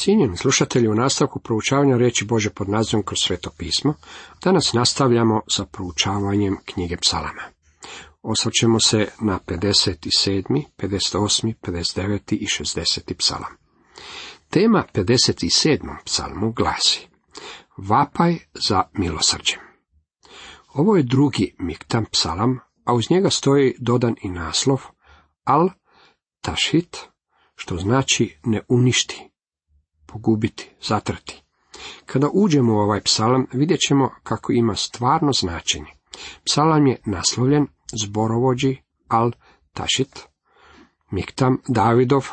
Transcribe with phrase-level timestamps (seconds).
[0.00, 3.94] Cijenjeni slušatelji, u nastavku proučavanja reći Bože pod nazivom kroz sveto pismo,
[4.44, 7.42] danas nastavljamo sa proučavanjem knjige psalama.
[8.22, 12.34] Osvrćemo se na 57., 58., 59.
[12.34, 13.14] i 60.
[13.18, 13.56] psalam.
[14.50, 15.96] Tema 57.
[16.04, 17.08] psalmu glasi
[17.76, 19.60] Vapaj za milosrđem.
[20.74, 24.80] Ovo je drugi miktam psalam, a uz njega stoji dodan i naslov
[25.44, 25.68] Al
[26.40, 26.96] Tashit,
[27.54, 29.29] što znači ne uništi,
[30.12, 31.42] pogubiti, zatrati.
[32.06, 35.92] Kada uđemo u ovaj psalam, vidjet ćemo kako ima stvarno značenje.
[36.44, 38.76] Psalam je naslovljen zborovođi
[39.08, 39.32] Al
[39.72, 40.28] Tašit,
[41.10, 42.28] Miktam Davidov,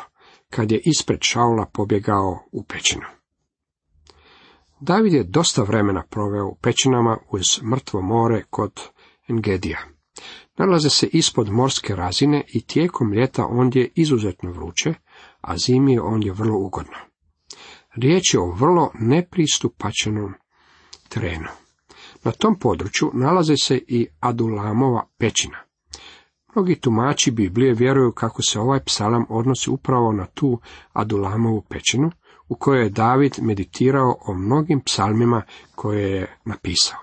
[0.50, 3.04] kad je ispred Šaula pobjegao u pećinu.
[4.80, 8.80] David je dosta vremena proveo u pećinama uz mrtvo more kod
[9.28, 9.78] Engedija.
[10.58, 14.94] Nalaze se ispod morske razine i tijekom ljeta ondje je izuzetno vruće,
[15.40, 17.07] a zimi je ondje vrlo ugodno.
[17.94, 20.34] Riječ je o vrlo nepristupačenom
[21.08, 21.48] terenu.
[22.24, 25.58] Na tom području nalaze se i Adulamova pećina.
[26.54, 30.60] Mnogi tumači Biblije vjeruju kako se ovaj psalam odnosi upravo na tu
[30.92, 32.10] Adulamovu pećinu,
[32.48, 35.42] u kojoj je David meditirao o mnogim psalmima
[35.74, 36.98] koje je napisao.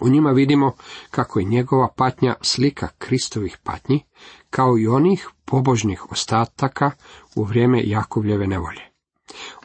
[0.00, 0.72] U njima vidimo
[1.10, 4.04] kako je njegova patnja slika Kristovih patnji,
[4.50, 6.90] kao i onih pobožnih ostataka
[7.36, 8.93] u vrijeme Jakovljeve nevolje.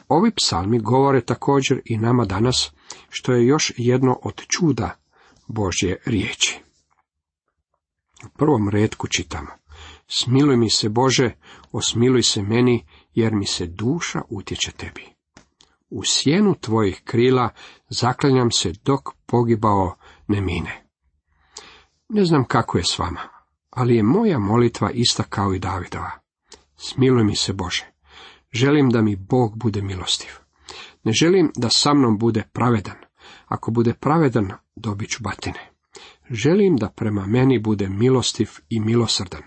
[0.08, 2.72] Ovi psalmi govore također i nama danas,
[3.08, 4.96] što je još jedno od čuda
[5.46, 6.60] Božje riječi.
[8.26, 9.50] U prvom redku čitamo.
[10.06, 11.30] Smiluj mi se Bože,
[11.72, 15.06] osmiluj se meni, jer mi se duša utječe tebi.
[15.90, 17.48] U sjenu tvojih krila
[17.88, 19.96] zaklanjam se dok pogibao
[20.28, 20.86] ne mine.
[22.08, 23.20] Ne znam kako je s vama,
[23.70, 26.10] ali je moja molitva ista kao i Davidova.
[26.76, 27.92] Smiluj mi se Bože.
[28.52, 30.30] Želim da mi Bog bude milostiv.
[31.04, 32.96] Ne želim da sa mnom bude pravedan.
[33.46, 35.70] Ako bude pravedan, dobit ću batine.
[36.30, 39.42] Želim da prema meni bude milostiv i milosrdan.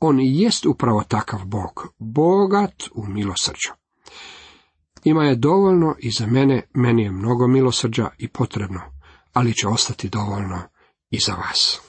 [0.00, 3.70] On i jest upravo takav Bog, bogat u milosrđu.
[5.04, 8.80] Ima je dovoljno i za mene, meni je mnogo milosrđa i potrebno,
[9.32, 10.62] ali će ostati dovoljno
[11.10, 11.80] i za vas.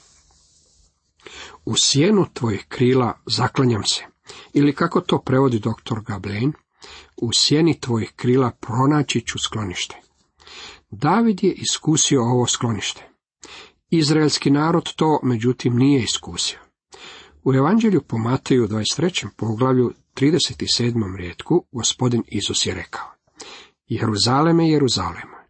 [1.66, 4.06] U sjenu tvojih krila zaklanjam se,
[4.54, 6.54] ili kako to prevodi doktor Gablein,
[7.22, 9.96] u sjeni tvojih krila pronaći ću sklonište.
[10.92, 13.10] David je iskusio ovo sklonište.
[13.90, 16.60] Izraelski narod to, međutim, nije iskusio.
[17.44, 19.28] U Evanđelju po Mateju 23.
[19.38, 21.18] poglavlju 37.
[21.18, 23.06] rijetku gospodin Isus je rekao
[23.88, 25.48] Jeruzaleme, Jeruzaleme,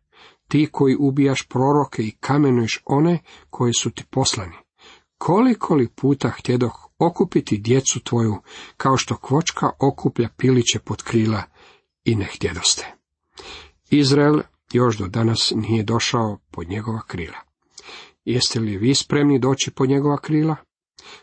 [0.47, 4.55] ti koji ubijaš proroke i kamenuješ one koji su ti poslani,
[5.17, 8.37] koliko li puta htjedoh okupiti djecu tvoju,
[8.77, 11.43] kao što kvočka okuplja piliće pod krila
[12.03, 12.95] i ne htjedoste.
[13.89, 14.39] Izrael
[14.71, 17.37] još do danas nije došao pod njegova krila.
[18.25, 20.55] Jeste li vi spremni doći pod njegova krila?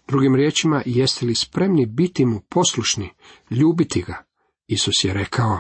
[0.08, 3.10] Drugim riječima, jeste li spremni biti mu poslušni,
[3.50, 4.24] ljubiti ga?
[4.66, 5.58] Isus je rekao,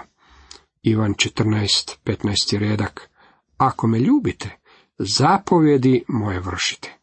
[0.82, 2.58] Ivan 14, 15.
[2.58, 3.10] redak,
[3.56, 4.58] ako me ljubite,
[4.98, 6.93] zapovjedi moje vršite.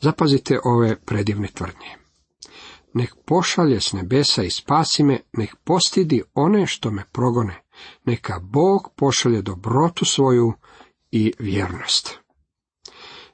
[0.00, 1.96] Zapazite ove predivne tvrdnje.
[2.94, 7.62] Nek pošalje s nebesa i spasi me, nek postidi one što me progone,
[8.04, 10.52] neka Bog pošalje dobrotu svoju
[11.10, 12.18] i vjernost.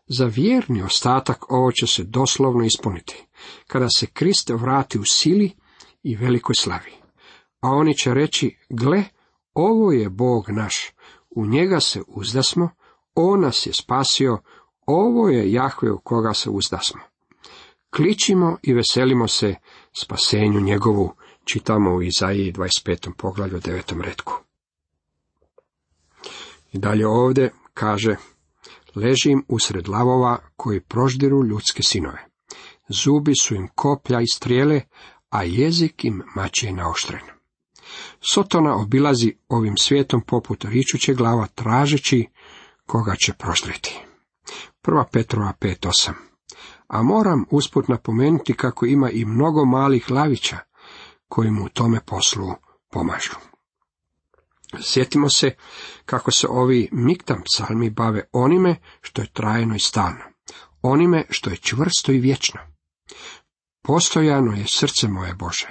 [0.07, 3.27] Za vjerni ostatak ovo će se doslovno ispuniti,
[3.67, 5.53] kada se Krist vrati u sili
[6.03, 6.93] i velikoj slavi.
[7.61, 9.05] A oni će reći, gle,
[9.55, 10.91] ovo je Bog naš,
[11.31, 12.71] u njega se uzdasmo,
[13.15, 14.39] on nas je spasio,
[14.95, 17.01] ovo je Jahve u koga se uzdasmo.
[17.97, 19.55] Kličimo i veselimo se
[19.93, 21.15] spasenju njegovu,
[21.45, 23.13] čitamo u Izaiji 25.
[23.19, 24.01] poglavlju 9.
[24.01, 24.33] redku.
[26.73, 28.17] I dalje ovdje kaže,
[28.95, 32.27] ležim usred lavova koji proždiru ljudske sinove.
[32.89, 34.81] Zubi su im koplja i strijele,
[35.31, 37.23] a jezik im mače je naoštren.
[38.21, 42.29] Sotona obilazi ovim svijetom poput ričuće glava tražeći
[42.87, 44.12] koga će proždriti.
[44.87, 45.05] 1.
[45.13, 46.13] Petrova 5.8.
[46.89, 50.59] A moram usput napomenuti kako ima i mnogo malih lavića
[51.29, 52.55] koji mu u tome poslu
[52.91, 53.33] pomažu.
[54.81, 55.55] Sjetimo se
[56.05, 60.25] kako se ovi miktam psalmi bave onime što je trajno i stalno,
[60.83, 62.61] onime što je čvrsto i vječno.
[63.83, 65.69] Postojano je srce moje Bože,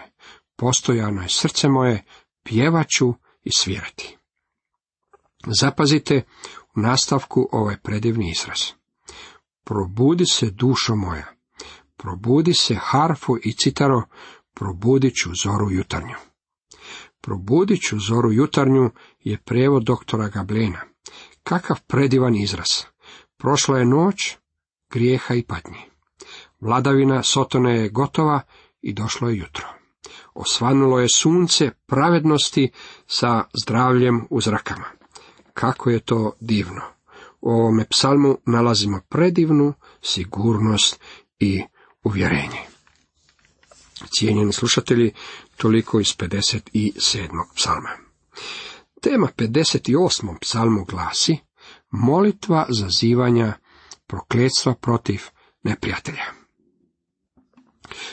[0.55, 2.03] postojano je srce moje,
[2.43, 3.13] pjevaću
[3.43, 4.17] i svirati.
[5.61, 6.23] Zapazite
[6.75, 8.80] u nastavku ovaj predivni izraz.
[9.63, 11.25] Probudi se dušo moja,
[11.97, 14.03] probudi se harfo i citaro,
[14.53, 16.15] probudit ću zoru jutarnju.
[17.21, 20.81] Probudit ću zoru jutarnju je prevod doktora Gablena.
[21.43, 22.69] Kakav predivan izraz.
[23.37, 24.37] Prošla je noć
[24.91, 25.79] grijeha i patnji.
[26.59, 28.41] Vladavina Sotone je gotova
[28.81, 29.67] i došlo je jutro.
[30.33, 32.71] Osvanulo je sunce pravednosti
[33.07, 34.85] sa zdravljem u zrakama.
[35.53, 36.81] Kako je to divno!
[37.41, 40.99] U ovome psalmu nalazimo predivnu sigurnost
[41.39, 41.61] i
[42.03, 42.59] uvjerenje.
[44.09, 45.13] Cijenjeni slušatelji,
[45.57, 47.29] toliko iz 57.
[47.55, 47.89] psalma.
[49.01, 50.37] Tema 58.
[50.41, 51.37] psalmu glasi
[51.91, 53.53] molitva zazivanja
[54.07, 55.21] prokletstva protiv
[55.63, 56.23] neprijatelja.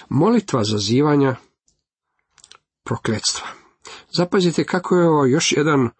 [0.08, 1.36] Molitva zazivanja
[2.84, 3.46] prokletstva.
[4.10, 5.90] Zapazite kako je ovo još jedan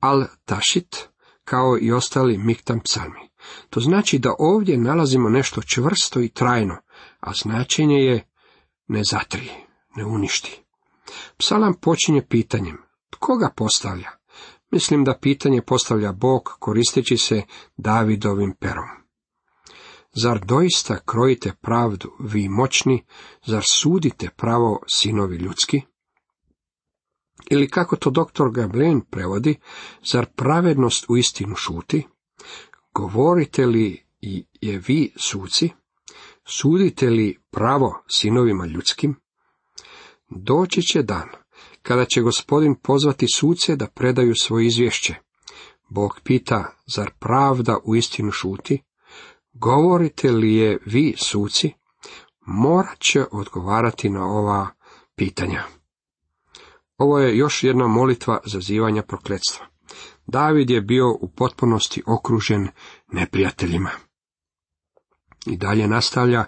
[0.00, 1.08] al-tašit,
[1.46, 3.28] kao i ostali miktam psalmi.
[3.70, 6.76] To znači da ovdje nalazimo nešto čvrsto i trajno,
[7.20, 8.28] a značenje je
[8.86, 9.50] ne zatri,
[9.96, 10.62] ne uništi.
[11.36, 12.78] Psalam počinje pitanjem,
[13.10, 14.10] tko ga postavlja?
[14.70, 17.42] Mislim da pitanje postavlja Bog koristeći se
[17.76, 18.88] Davidovim perom.
[20.22, 23.04] Zar doista krojite pravdu, vi moćni,
[23.46, 25.82] zar sudite pravo sinovi ljudski?
[27.50, 29.56] Ili kako to doktor Gablen prevodi,
[30.04, 32.06] zar pravednost u istinu šuti?
[32.94, 34.06] Govorite li
[34.60, 35.70] je vi suci?
[36.44, 39.16] Sudite li pravo sinovima ljudskim?
[40.30, 41.28] Doći će dan,
[41.82, 45.14] kada će gospodin pozvati suce da predaju svoje izvješće.
[45.88, 48.82] Bog pita, zar pravda u istinu šuti?
[49.52, 51.72] Govorite li je vi, suci?
[52.46, 54.68] Morat će odgovarati na ova
[55.16, 55.64] pitanja.
[56.98, 59.66] Ovo je još jedna molitva zazivanja prokletstva.
[60.26, 62.68] David je bio u potpunosti okružen
[63.12, 63.90] neprijateljima.
[65.46, 66.44] I dalje nastavlja,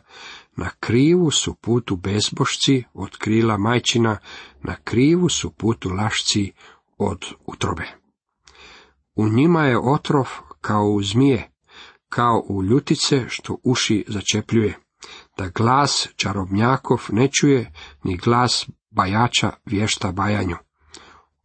[0.56, 4.18] na krivu su putu bezbošci od krila majčina,
[4.62, 6.52] na krivu su putu lašci
[6.98, 7.84] od utrobe.
[9.14, 10.28] U njima je otrov
[10.60, 11.50] kao u zmije,
[12.08, 14.78] kao u ljutice što uši začepljuje,
[15.36, 17.72] da glas čarobnjakov ne čuje,
[18.04, 18.68] ni glas
[18.98, 20.56] bajača vješta bajanju.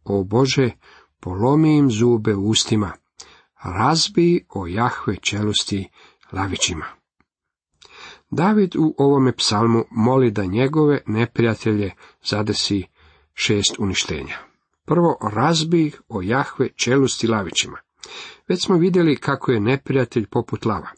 [0.04, 0.70] O Bože,
[1.20, 2.92] polomi im zube u ustima,
[3.64, 5.88] razbi o Jahve čelusti
[6.32, 6.84] lavićima.
[8.30, 11.90] David u ovome psalmu moli da njegove neprijatelje
[12.24, 12.82] zadesi
[13.34, 14.36] šest uništenja.
[14.84, 17.78] Prvo, razbi o Jahve čelusti lavićima.
[18.48, 20.88] Već smo vidjeli kako je neprijatelj poput lava.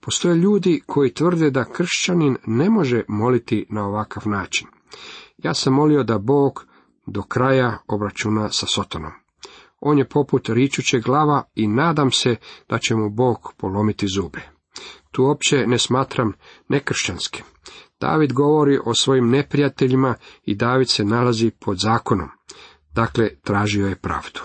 [0.00, 4.66] Postoje ljudi koji tvrde da kršćanin ne može moliti na ovakav način.
[5.38, 6.66] Ja sam molio da Bog
[7.06, 9.12] do kraja obračuna sa Sotonom.
[9.80, 12.36] On je poput ričuće glava i nadam se
[12.68, 14.40] da će mu Bog polomiti zube.
[15.10, 16.32] Tu uopće ne smatram
[16.68, 17.44] nekršćanskim.
[18.00, 20.14] David govori o svojim neprijateljima
[20.44, 22.28] i David se nalazi pod zakonom.
[22.92, 24.40] Dakle, tražio je pravdu.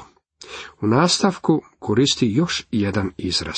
[0.81, 3.57] U nastavku koristi još jedan izraz.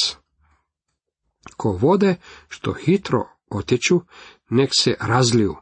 [1.58, 2.16] Ko vode
[2.48, 4.02] što hitro otječu,
[4.50, 5.56] nek se razliju,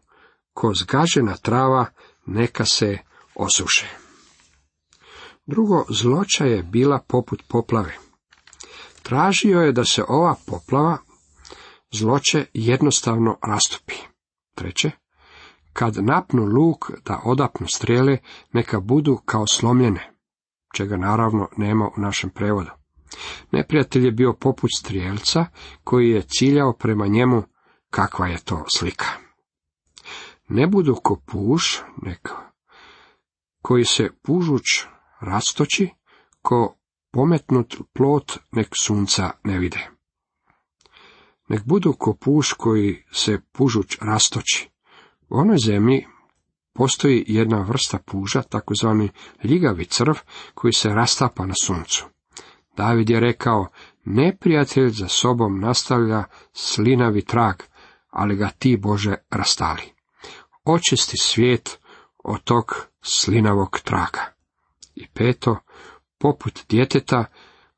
[0.54, 1.86] ko zgažena trava,
[2.26, 2.98] neka se
[3.36, 3.88] osuše.
[5.46, 7.94] Drugo, zloća je bila poput poplave.
[9.04, 10.98] Tražio je da se ova poplava
[11.92, 13.96] zloće jednostavno rastupi.
[14.56, 14.92] Treće,
[15.74, 18.18] kad napnu luk da odapnu strele,
[18.54, 20.14] neka budu kao slomljene,
[20.76, 22.70] čega naravno nema u našem prevodu.
[23.52, 25.46] Neprijatelj je bio poput strijelca
[25.84, 27.44] koji je ciljao prema njemu
[27.90, 29.23] kakva je to slika.
[30.50, 32.36] Ne budu ko puš, neka,
[33.62, 34.64] koji se pužuć
[35.20, 35.90] rastoči,
[36.42, 36.76] ko
[37.12, 39.90] pometnut plot nek sunca ne vide.
[41.48, 44.70] Nek budu ko puš koji se pužuć rastoči.
[45.30, 46.08] U onoj zemlji
[46.74, 49.10] postoji jedna vrsta puža, takozvani
[49.44, 50.14] ljigavi crv,
[50.54, 52.06] koji se rastapa na suncu.
[52.78, 53.68] David je rekao,
[54.06, 56.24] neprijatelj za sobom nastavlja
[56.54, 57.56] slinavi trag,
[58.10, 59.93] ali ga ti Bože rastali.
[60.66, 61.80] Očisti svijet
[62.24, 64.34] od tog slinavog traga.
[64.96, 65.58] I peto,
[66.18, 67.26] poput djeteta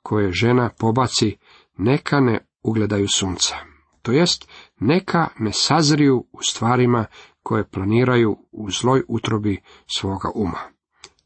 [0.01, 1.37] koje žena pobaci,
[1.77, 3.55] neka ne ugledaju sunca.
[4.01, 4.47] To jest,
[4.79, 7.05] neka ne sazriju u stvarima
[7.43, 9.61] koje planiraju u zloj utrobi
[9.95, 10.59] svoga uma.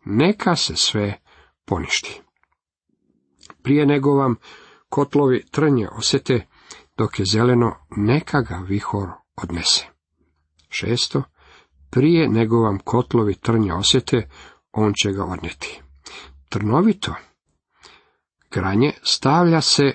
[0.06, 1.20] Neka se sve
[1.66, 2.22] poništi.
[3.64, 4.36] Prije nego vam
[4.90, 6.48] kotlovi trnje osjete,
[6.98, 9.86] dok je zeleno, neka ga vihor odnese.
[10.70, 11.24] Šesto,
[11.90, 14.30] prije nego vam kotlovi trnje osjete,
[14.72, 15.82] on će ga odnijeti.
[16.50, 17.16] Trnovito
[18.52, 19.94] granje stavlja se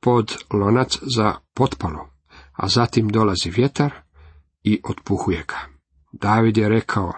[0.00, 2.08] pod lonac za potpalo,
[2.52, 3.92] a zatim dolazi vjetar
[4.62, 5.58] i otpuhuje ga.
[6.12, 7.12] David je rekao,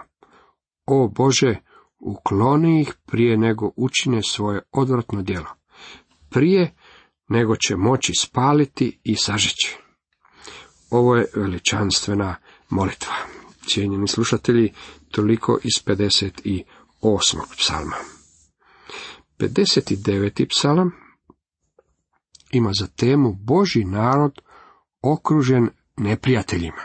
[0.85, 1.55] o Bože,
[1.99, 5.49] ukloni ih prije nego učine svoje odvratno djelo,
[6.29, 6.75] prije
[7.29, 9.77] nego će moći spaliti i sažeći.
[10.91, 12.35] Ovo je veličanstvena
[12.69, 13.38] molitva.
[13.69, 14.73] Cijenjeni slušatelji,
[15.11, 16.63] toliko iz 58.
[17.57, 17.95] psalma.
[19.39, 20.47] 59.
[20.49, 20.91] psalam
[22.51, 24.41] ima za temu Boži narod
[25.01, 26.81] okružen neprijateljima.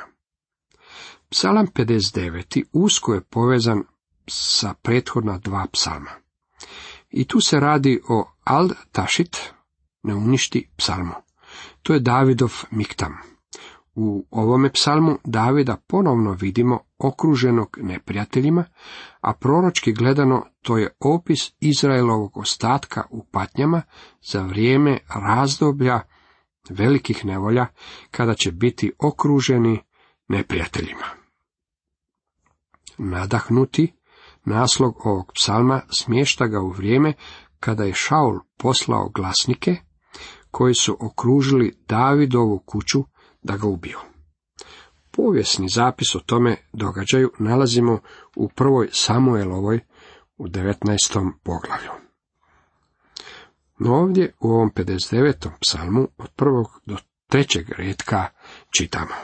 [1.28, 2.64] Psalam 59.
[2.72, 3.82] usko je povezan
[4.28, 6.10] sa prethodna dva psalma.
[7.10, 9.36] I tu se radi o Al Tašit,
[10.02, 11.14] ne uništi psalmu.
[11.82, 13.33] To je Davidov miktam.
[13.94, 18.64] U ovome psalmu Davida ponovno vidimo okruženog neprijateljima,
[19.20, 23.82] a proročki gledano to je opis Izraelovog ostatka u patnjama
[24.22, 26.00] za vrijeme razdoblja
[26.70, 27.66] velikih nevolja,
[28.10, 29.82] kada će biti okruženi
[30.28, 31.06] neprijateljima.
[32.98, 33.92] Nadahnuti,
[34.44, 37.12] naslog ovog psalma smješta ga u vrijeme
[37.60, 39.76] kada je Šaul poslao glasnike,
[40.50, 43.04] koji su okružili Davidovu kuću
[43.44, 43.98] da ga ubiju.
[45.10, 47.98] Povijesni zapis o tome događaju nalazimo
[48.36, 49.80] u prvoj Samuelovoj
[50.36, 51.32] u 19.
[51.42, 51.90] poglavlju.
[53.78, 55.50] No ovdje u ovom 59.
[55.60, 56.96] psalmu od prvog do
[57.28, 58.28] trećeg redka
[58.78, 59.14] čitamo.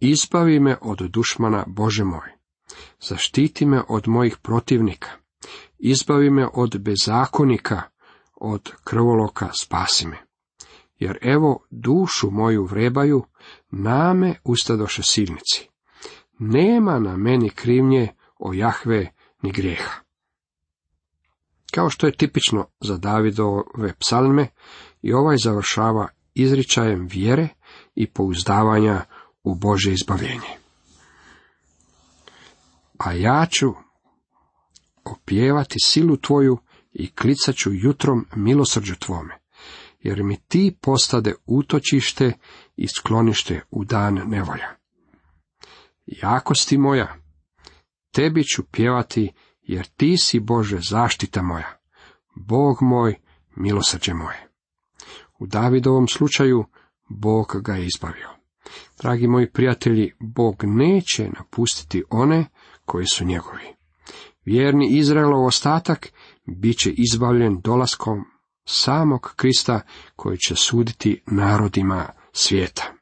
[0.00, 2.28] Izbavi me od dušmana Bože moj,
[3.00, 5.10] zaštiti me od mojih protivnika,
[5.78, 7.82] izbavi me od bezakonika,
[8.34, 10.29] od krvoloka spasi me.
[11.00, 13.24] Jer evo dušu moju vrebaju,
[13.70, 15.68] name ustadoše silnici.
[16.38, 20.00] Nema na meni krivnje o Jahve ni grijeha.
[21.74, 24.48] Kao što je tipično za Davidove psalme,
[25.02, 27.48] i ovaj završava izričajem vjere
[27.94, 29.04] i pouzdavanja
[29.42, 30.56] u Bože izbavljenje.
[32.98, 33.72] A ja ću
[35.04, 36.58] opjevati silu tvoju
[36.92, 39.38] i klicat ću jutrom milosrđu tvome,
[40.00, 42.32] jer mi ti postade utočište
[42.76, 44.68] i sklonište u dan nevolja.
[46.06, 47.16] Jakosti moja,
[48.12, 51.78] tebi ću pjevati, jer ti si Bože zaštita moja,
[52.34, 53.14] Bog moj,
[53.56, 54.48] milosrđe moje.
[55.38, 56.64] U Davidovom slučaju
[57.08, 58.28] Bog ga je izbavio.
[59.02, 62.46] Dragi moji prijatelji, Bog neće napustiti one
[62.84, 63.74] koji su njegovi.
[64.44, 66.12] Vjerni Izraelov ostatak
[66.46, 68.24] bit će izbavljen dolaskom
[68.70, 69.80] samog Krista
[70.16, 72.92] koji će suditi narodima svijeta.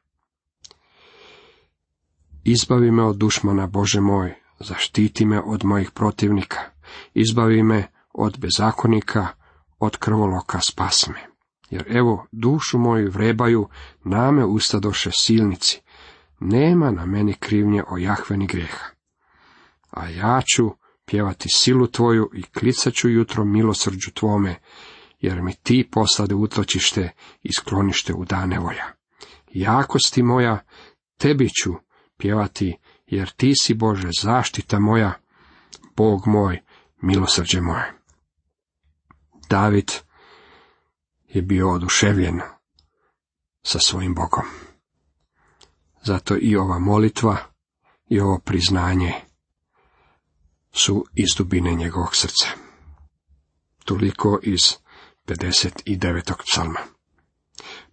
[2.43, 6.59] Izbavi me od dušmana, Bože moj, zaštiti me od mojih protivnika,
[7.13, 9.27] izbavi me od bezakonika,
[9.79, 11.27] od krvoloka spas me.
[11.69, 13.67] Jer evo, dušu moju vrebaju,
[14.03, 15.81] name ustadoše silnici,
[16.39, 18.85] nema na meni krivnje o jahveni greha.
[19.91, 20.69] A ja ću
[21.05, 24.55] pjevati silu tvoju i klicat ću jutro milosrđu tvome,
[25.19, 27.11] jer mi ti postade utočište
[27.43, 28.85] i sklonište u dane volja.
[29.51, 30.65] Jakosti moja,
[31.17, 31.73] tebi ću
[32.17, 35.13] pjevati, jer ti si Bože zaštita moja,
[35.95, 36.61] Bog moj,
[37.01, 37.93] milosrđe moje.
[39.49, 39.91] David
[41.27, 42.41] je bio oduševljen
[43.61, 44.45] sa svojim Bogom.
[46.03, 47.37] Zato i ova molitva
[48.09, 49.13] i ovo priznanje
[50.71, 52.47] su iz dubine njegovog srca.
[53.85, 54.61] Toliko iz
[55.29, 56.33] 59.
[56.45, 56.79] psalma.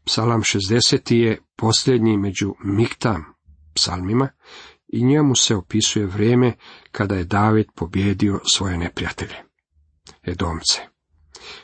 [0.04, 1.14] Psalam 60.
[1.14, 3.24] je posljednji među miktam
[3.74, 4.28] psalmima
[4.88, 6.52] i njemu se opisuje vrijeme
[6.92, 9.34] kada je David pobjedio svoje neprijatelje,
[10.22, 10.80] Edomce.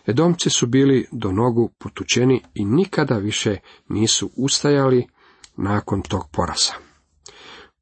[0.06, 3.56] Edomci su bili do nogu potučeni i nikada više
[3.88, 5.06] nisu ustajali
[5.56, 6.74] nakon tog porasa.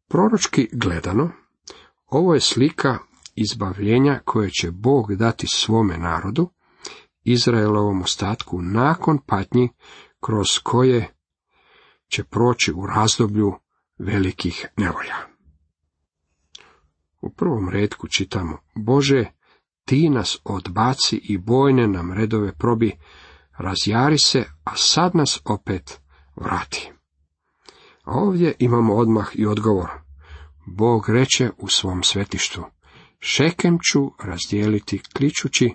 [0.08, 1.30] Proročki gledano,
[2.06, 2.98] ovo je slika
[3.34, 6.50] izbavljenja koje će Bog dati svome narodu,
[7.24, 9.68] Izraelovom ostatku nakon patnji
[10.20, 11.14] kroz koje
[12.08, 13.52] će proći u razdoblju
[13.98, 15.16] velikih nevolja.
[17.20, 19.24] U prvom redku čitamo, Bože,
[19.84, 22.92] ti nas odbaci i bojne nam redove probi,
[23.58, 26.00] razjari se, a sad nas opet
[26.36, 26.92] vrati.
[28.04, 29.90] A ovdje imamo odmah i odgovor.
[30.66, 32.64] Bog reče u svom svetištu,
[33.20, 35.74] Šekem ću razdijeliti kličući,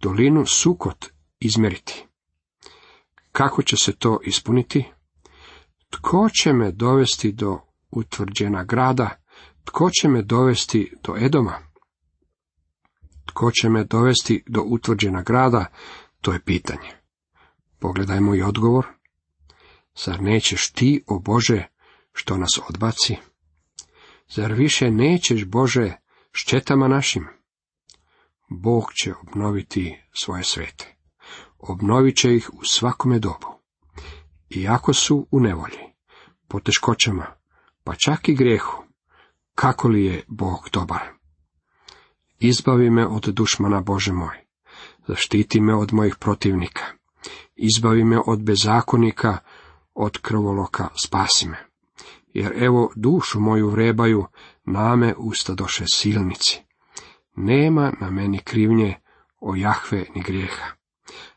[0.00, 1.06] dolinu Sukot
[1.40, 2.06] izmjeriti.
[3.32, 4.84] Kako će se to ispuniti?
[5.90, 7.60] Tko će me dovesti do
[7.90, 9.10] utvrđena grada?
[9.64, 11.58] Tko će me dovesti do Edoma?
[13.26, 15.66] Tko će me dovesti do utvrđena grada?
[16.20, 16.90] To je pitanje.
[17.78, 18.86] Pogledajmo i odgovor.
[20.04, 21.66] Zar nećeš ti, o Bože,
[22.12, 23.16] što nas odbaci?
[24.28, 25.92] Zar više nećeš, Bože,
[26.32, 27.35] šćetama našim?
[28.48, 30.96] Bog će obnoviti svoje svete.
[31.58, 33.46] Obnovit će ih u svakome dobu.
[34.50, 35.78] Iako su u nevolji,
[36.48, 37.26] poteškoćama,
[37.84, 38.84] pa čak i grijehu,
[39.54, 41.02] kako li je Bog dobar?
[42.38, 44.46] Izbavi me od dušmana Bože moj,
[45.08, 46.84] zaštiti me od mojih protivnika,
[47.56, 49.38] izbavi me od bezakonika,
[49.94, 51.66] od krvoloka spasi me.
[52.34, 54.26] Jer evo dušu moju vrebaju,
[54.64, 56.65] name usta doše silnici.
[57.36, 58.94] Nema na meni krivnje
[59.40, 60.66] o Jahve ni grijeha.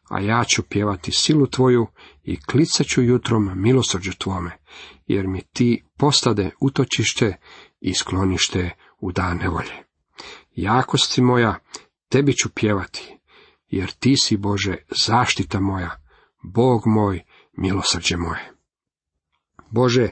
[0.10, 1.88] A ja ću pjevati silu tvoju
[2.24, 4.58] i klicat ću jutrom milosrđu tvome,
[5.08, 7.38] jer mi ti postade utočište
[7.80, 9.84] i sklonište u dan nevolje.
[10.56, 11.60] Jakosti moja,
[12.10, 13.18] tebi ću pjevati,
[13.68, 15.92] jer ti si Bože zaštita moja,
[16.44, 17.24] Bog moj,
[17.58, 18.54] milosrđe moje.
[19.70, 20.10] Bože,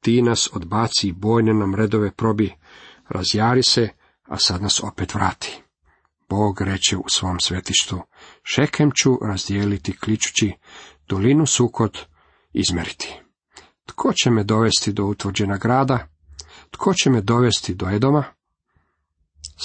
[0.00, 2.54] ti nas odbaci bojne nam redove probi,
[3.08, 3.88] razjari se,
[4.28, 5.62] a sad nas opet vrati.
[6.28, 8.00] Bog reče u svom svetištu,
[8.42, 10.52] šekem ću razdijeliti kličući,
[11.08, 11.98] dolinu sukot
[12.52, 13.20] izmeriti.
[13.86, 16.08] Tko će me dovesti do utvrđena grada?
[16.70, 18.24] Tko će me dovesti do Edoma?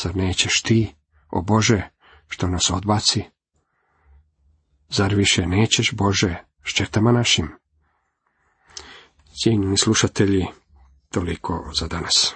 [0.02, 0.96] Zar nećeš ti,
[1.30, 1.90] o Bože,
[2.28, 3.24] što nas odbaci?
[4.90, 7.52] Zar više nećeš, Bože, šćetama našim?
[9.44, 10.46] Cijenjeni slušatelji,
[11.12, 12.36] toliko za danas.